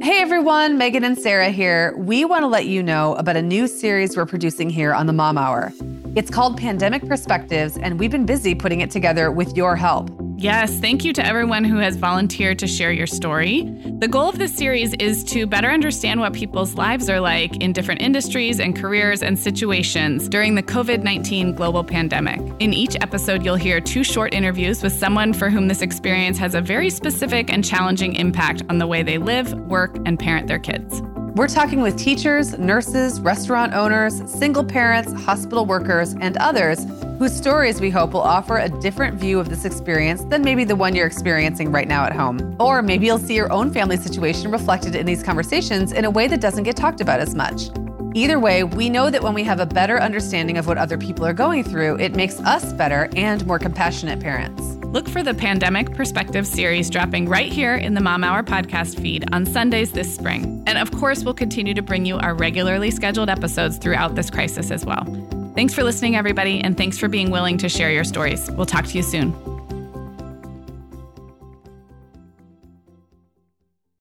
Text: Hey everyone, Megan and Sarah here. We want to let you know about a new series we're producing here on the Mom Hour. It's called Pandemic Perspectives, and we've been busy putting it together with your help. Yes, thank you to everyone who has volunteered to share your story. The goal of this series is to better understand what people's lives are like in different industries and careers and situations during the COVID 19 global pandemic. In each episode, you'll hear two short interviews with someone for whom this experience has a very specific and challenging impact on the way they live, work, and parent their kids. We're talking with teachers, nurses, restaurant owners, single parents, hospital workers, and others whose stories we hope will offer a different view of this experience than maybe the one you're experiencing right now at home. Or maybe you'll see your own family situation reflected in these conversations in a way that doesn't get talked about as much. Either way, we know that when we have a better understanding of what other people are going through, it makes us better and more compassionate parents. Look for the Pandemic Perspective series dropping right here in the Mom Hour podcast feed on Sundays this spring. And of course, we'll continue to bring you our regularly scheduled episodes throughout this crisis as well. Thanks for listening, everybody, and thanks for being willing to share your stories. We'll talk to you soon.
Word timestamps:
Hey 0.00 0.20
everyone, 0.20 0.78
Megan 0.78 1.02
and 1.02 1.18
Sarah 1.18 1.50
here. 1.50 1.92
We 1.96 2.24
want 2.24 2.44
to 2.44 2.46
let 2.46 2.66
you 2.66 2.84
know 2.84 3.16
about 3.16 3.36
a 3.36 3.42
new 3.42 3.66
series 3.66 4.16
we're 4.16 4.26
producing 4.26 4.70
here 4.70 4.94
on 4.94 5.06
the 5.06 5.12
Mom 5.12 5.36
Hour. 5.36 5.72
It's 6.14 6.30
called 6.30 6.56
Pandemic 6.56 7.04
Perspectives, 7.08 7.76
and 7.76 7.98
we've 7.98 8.12
been 8.12 8.24
busy 8.24 8.54
putting 8.54 8.80
it 8.80 8.92
together 8.92 9.32
with 9.32 9.56
your 9.56 9.74
help. 9.74 10.08
Yes, 10.40 10.78
thank 10.78 11.04
you 11.04 11.12
to 11.14 11.26
everyone 11.26 11.64
who 11.64 11.78
has 11.78 11.96
volunteered 11.96 12.60
to 12.60 12.68
share 12.68 12.92
your 12.92 13.08
story. 13.08 13.64
The 13.98 14.06
goal 14.06 14.28
of 14.28 14.38
this 14.38 14.54
series 14.54 14.94
is 14.94 15.24
to 15.24 15.48
better 15.48 15.66
understand 15.66 16.20
what 16.20 16.32
people's 16.32 16.76
lives 16.76 17.10
are 17.10 17.18
like 17.18 17.56
in 17.56 17.72
different 17.72 18.02
industries 18.02 18.60
and 18.60 18.76
careers 18.76 19.20
and 19.20 19.36
situations 19.36 20.28
during 20.28 20.54
the 20.54 20.62
COVID 20.62 21.02
19 21.02 21.56
global 21.56 21.82
pandemic. 21.82 22.38
In 22.60 22.72
each 22.72 22.94
episode, 23.00 23.44
you'll 23.44 23.56
hear 23.56 23.80
two 23.80 24.04
short 24.04 24.32
interviews 24.32 24.80
with 24.80 24.92
someone 24.92 25.32
for 25.32 25.50
whom 25.50 25.66
this 25.66 25.82
experience 25.82 26.38
has 26.38 26.54
a 26.54 26.60
very 26.60 26.88
specific 26.88 27.50
and 27.52 27.64
challenging 27.64 28.14
impact 28.14 28.62
on 28.68 28.78
the 28.78 28.86
way 28.86 29.02
they 29.02 29.18
live, 29.18 29.52
work, 29.62 29.96
and 30.06 30.20
parent 30.20 30.46
their 30.46 30.60
kids. 30.60 31.02
We're 31.34 31.48
talking 31.48 31.82
with 31.82 31.96
teachers, 31.96 32.58
nurses, 32.58 33.20
restaurant 33.20 33.72
owners, 33.72 34.22
single 34.30 34.64
parents, 34.64 35.12
hospital 35.22 35.66
workers, 35.66 36.14
and 36.20 36.36
others 36.38 36.84
whose 37.18 37.36
stories 37.36 37.80
we 37.80 37.90
hope 37.90 38.12
will 38.12 38.22
offer 38.22 38.58
a 38.58 38.68
different 38.68 39.18
view 39.18 39.38
of 39.38 39.48
this 39.48 39.64
experience 39.64 40.24
than 40.24 40.42
maybe 40.42 40.64
the 40.64 40.74
one 40.74 40.94
you're 40.96 41.06
experiencing 41.06 41.70
right 41.70 41.86
now 41.86 42.04
at 42.04 42.12
home. 42.12 42.56
Or 42.58 42.82
maybe 42.82 43.06
you'll 43.06 43.18
see 43.18 43.34
your 43.34 43.52
own 43.52 43.72
family 43.72 43.96
situation 43.96 44.50
reflected 44.50 44.94
in 44.94 45.06
these 45.06 45.22
conversations 45.22 45.92
in 45.92 46.04
a 46.04 46.10
way 46.10 46.28
that 46.28 46.40
doesn't 46.40 46.64
get 46.64 46.76
talked 46.76 47.00
about 47.00 47.20
as 47.20 47.34
much. 47.34 47.70
Either 48.14 48.38
way, 48.38 48.64
we 48.64 48.88
know 48.88 49.10
that 49.10 49.22
when 49.22 49.34
we 49.34 49.44
have 49.44 49.60
a 49.60 49.66
better 49.66 50.00
understanding 50.00 50.56
of 50.56 50.66
what 50.66 50.78
other 50.78 50.96
people 50.96 51.26
are 51.26 51.34
going 51.34 51.62
through, 51.62 51.96
it 51.98 52.16
makes 52.16 52.40
us 52.40 52.72
better 52.72 53.08
and 53.14 53.46
more 53.46 53.58
compassionate 53.58 54.18
parents. 54.18 54.77
Look 54.92 55.06
for 55.06 55.22
the 55.22 55.34
Pandemic 55.34 55.92
Perspective 55.92 56.46
series 56.46 56.88
dropping 56.88 57.28
right 57.28 57.52
here 57.52 57.74
in 57.74 57.92
the 57.92 58.00
Mom 58.00 58.24
Hour 58.24 58.42
podcast 58.42 58.98
feed 58.98 59.22
on 59.34 59.44
Sundays 59.44 59.92
this 59.92 60.12
spring. 60.14 60.64
And 60.66 60.78
of 60.78 60.90
course, 60.92 61.24
we'll 61.24 61.34
continue 61.34 61.74
to 61.74 61.82
bring 61.82 62.06
you 62.06 62.16
our 62.16 62.34
regularly 62.34 62.90
scheduled 62.90 63.28
episodes 63.28 63.76
throughout 63.76 64.14
this 64.14 64.30
crisis 64.30 64.70
as 64.70 64.86
well. 64.86 65.04
Thanks 65.54 65.74
for 65.74 65.84
listening, 65.84 66.16
everybody, 66.16 66.62
and 66.62 66.74
thanks 66.74 66.96
for 66.96 67.06
being 67.06 67.30
willing 67.30 67.58
to 67.58 67.68
share 67.68 67.92
your 67.92 68.04
stories. 68.04 68.50
We'll 68.52 68.64
talk 68.64 68.86
to 68.86 68.96
you 68.96 69.02
soon. 69.02 69.57